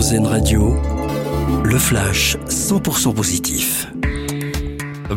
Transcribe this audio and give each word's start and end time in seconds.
RZN 0.00 0.26
Radio, 0.26 0.76
le 1.62 1.78
flash 1.78 2.38
100% 2.48 3.12
positif. 3.12 3.86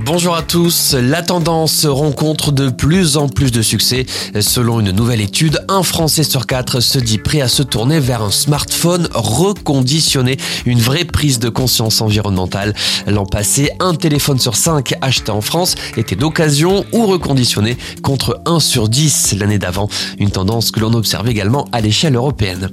Bonjour 0.05 0.35
à 0.35 0.41
tous. 0.41 0.93
La 0.93 1.21
tendance 1.21 1.85
rencontre 1.85 2.51
de 2.51 2.69
plus 2.69 3.15
en 3.15 3.29
plus 3.29 3.51
de 3.51 3.61
succès. 3.61 4.05
Selon 4.41 4.81
une 4.81 4.91
nouvelle 4.91 5.21
étude, 5.21 5.63
un 5.69 5.83
Français 5.83 6.23
sur 6.23 6.47
quatre 6.47 6.81
se 6.81 6.99
dit 6.99 7.17
prêt 7.17 7.39
à 7.39 7.47
se 7.47 7.63
tourner 7.63 8.01
vers 8.01 8.23
un 8.23 8.31
smartphone 8.31 9.07
reconditionné. 9.13 10.35
Une 10.65 10.79
vraie 10.79 11.05
prise 11.05 11.39
de 11.39 11.47
conscience 11.47 12.01
environnementale. 12.01 12.73
L'an 13.07 13.25
passé, 13.25 13.69
un 13.79 13.95
téléphone 13.95 14.39
sur 14.39 14.57
cinq 14.57 14.95
acheté 15.01 15.31
en 15.31 15.41
France 15.41 15.75
était 15.95 16.17
d'occasion 16.17 16.83
ou 16.91 17.05
reconditionné 17.05 17.77
contre 18.01 18.41
1 18.45 18.59
sur 18.59 18.89
10 18.89 19.35
l'année 19.37 19.59
d'avant. 19.59 19.87
Une 20.17 20.31
tendance 20.31 20.71
que 20.71 20.81
l'on 20.81 20.93
observe 20.93 21.29
également 21.29 21.69
à 21.71 21.79
l'échelle 21.79 22.15
européenne. 22.15 22.69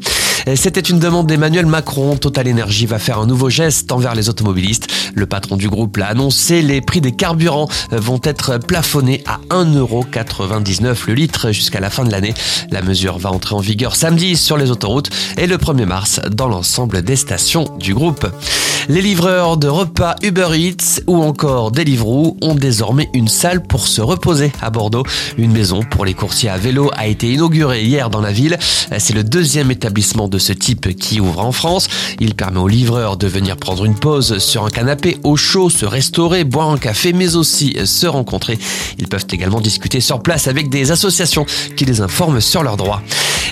C'était 0.54 0.80
une 0.80 0.98
demande 0.98 1.27
d'Emmanuel 1.27 1.66
Macron. 1.66 2.16
Total 2.16 2.48
Energy 2.48 2.86
va 2.86 2.98
faire 2.98 3.18
un 3.18 3.27
nouveau 3.27 3.51
geste 3.51 3.92
envers 3.92 4.15
les 4.15 4.28
automobilistes. 4.28 4.88
Le 5.15 5.27
patron 5.27 5.56
du 5.56 5.69
groupe 5.69 5.96
l'a 5.96 6.06
annoncé. 6.06 6.62
Les 6.62 6.80
prix 6.80 7.01
des 7.01 7.12
carburants 7.12 7.69
vont 7.91 8.20
être 8.23 8.59
plafonnés 8.59 9.23
à 9.27 9.41
1,99€ 9.55 11.06
le 11.06 11.15
litre 11.15 11.52
jusqu'à 11.52 11.80
la 11.80 11.91
fin 11.91 12.05
de 12.05 12.10
l'année. 12.10 12.34
La 12.70 12.82
mesure 12.82 13.18
va 13.18 13.30
entrer 13.30 13.55
en 13.55 13.60
vigueur 13.60 13.96
samedi 13.96 14.37
sur 14.37 14.56
les 14.56 14.70
autoroutes 14.70 15.10
et 15.37 15.46
le 15.46 15.56
1er 15.56 15.87
mars 15.87 16.20
dans 16.30 16.48
l'ensemble 16.48 17.02
des 17.02 17.16
stations 17.16 17.65
du 17.79 17.95
groupe. 17.95 18.27
Les 18.88 19.02
livreurs 19.02 19.57
de 19.57 19.68
repas 19.68 20.16
Uber 20.23 20.48
Eats 20.54 21.02
ou 21.07 21.23
encore 21.23 21.70
Deliveroo 21.70 22.37
ont 22.41 22.54
désormais 22.54 23.09
une 23.15 23.29
salle 23.29 23.62
pour 23.62 23.87
se 23.87 24.01
reposer 24.01 24.52
à 24.60 24.70
Bordeaux. 24.70 25.04
Une 25.37 25.52
maison 25.52 25.82
pour 25.82 26.04
les 26.04 26.15
coursiers 26.15 26.48
à 26.48 26.57
vélo 26.57 26.91
a 26.96 27.07
été 27.07 27.30
inaugurée 27.30 27.84
hier 27.84 28.10
dans 28.10 28.20
la 28.20 28.32
ville. 28.32 28.59
C'est 28.98 29.15
le 29.15 29.23
deuxième 29.23 29.70
établissement 29.70 30.29
de 30.29 30.38
ce 30.41 30.53
type 30.53 30.97
qui 30.97 31.21
ouvre 31.21 31.41
en 31.41 31.53
France. 31.53 31.89
Il 32.19 32.35
permet 32.35 32.59
aux 32.59 32.69
livreurs 32.69 33.17
de 33.17 33.27
venir 33.27 33.57
prendre 33.57 33.85
une 33.85 33.95
pause 33.95 34.39
sur 34.39 34.65
un 34.65 34.71
canapé 34.71 35.19
au 35.23 35.37
chaud, 35.37 35.71
se 35.71 35.87
restaurer, 35.87 36.45
boire 36.45 36.71
un 36.71 36.79
café, 36.79 37.13
mais 37.13 37.37
aussi 37.37 37.77
se 37.85 38.07
rencontrer. 38.07 38.59
Ils 38.99 39.09
peuvent 39.09 39.27
également 39.30 39.60
discuter 39.60 40.01
sur 40.01 40.23
place 40.23 40.49
avec 40.49 40.69
des 40.69 40.91
associations 40.91 41.47
qui 41.77 41.85
les 41.85 42.01
informent 42.01 42.41
sur 42.41 42.63
leurs 42.63 42.77
droits. 42.77 43.02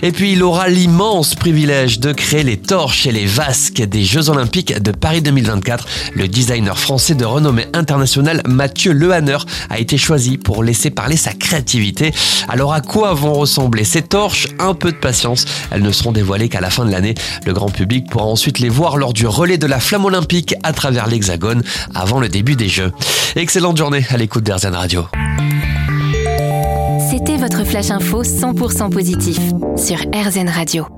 Et 0.02 0.12
puis 0.12 0.32
il 0.32 0.42
aura 0.42 0.68
l'immense 0.68 1.34
privilège 1.34 2.00
de 2.00 2.12
créer 2.12 2.42
les 2.42 2.56
torches 2.56 3.06
et 3.06 3.12
les 3.12 3.26
vasques 3.26 3.82
des 3.82 4.04
Jeux 4.04 4.30
Olympiques 4.30 4.80
de 4.80 4.92
Paris 4.92 5.22
2024. 5.22 5.86
Le 6.14 6.28
designer 6.28 6.78
français 6.78 7.14
de 7.14 7.24
renommée 7.24 7.66
internationale 7.74 8.42
Mathieu 8.46 8.92
Lehanner 8.92 9.38
a 9.70 9.78
été 9.78 9.98
choisi 9.98 10.38
pour 10.38 10.62
laisser 10.62 10.90
parler 10.90 11.16
sa 11.16 11.32
créativité. 11.32 12.12
Alors 12.48 12.72
à 12.72 12.80
quoi 12.80 13.14
vont 13.14 13.34
ressembler 13.34 13.84
ces 13.84 14.02
torches? 14.02 14.48
Un 14.58 14.74
peu 14.74 14.92
de 14.92 14.96
patience, 14.96 15.44
elles 15.70 15.82
ne 15.82 15.92
seront 15.92 16.12
dévoilées 16.12 16.48
qu'à 16.48 16.60
la 16.60 16.70
fin 16.70 16.84
de 16.84 16.90
l'année. 16.90 17.14
Le 17.44 17.52
grand 17.52 17.70
public 17.70 18.08
pourra 18.10 18.24
ensuite 18.24 18.58
les 18.58 18.68
voir 18.68 18.96
lors 18.96 19.12
du 19.12 19.26
relais 19.26 19.58
de 19.58 19.66
la 19.66 19.80
flamme 19.80 20.04
olympique 20.04 20.54
à 20.62 20.72
travers 20.72 21.06
l'Hexagone 21.06 21.62
avant 21.94 22.20
le 22.20 22.28
début 22.28 22.56
des 22.56 22.68
Jeux. 22.68 22.92
Excellente 23.36 23.76
journée 23.76 24.06
à 24.10 24.16
l'écoute 24.16 24.44
d'Airzen 24.44 24.74
Radio. 24.74 25.06
C'était 27.18 27.36
votre 27.36 27.64
flash 27.64 27.90
info 27.90 28.22
100% 28.22 28.90
positif 28.90 29.40
sur 29.76 29.98
RZN 30.14 30.48
Radio. 30.48 30.97